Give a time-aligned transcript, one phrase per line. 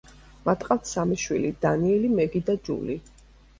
[0.45, 3.01] მათ ყავთ სამი შვილი: დანიელი, მეგი და ჯული.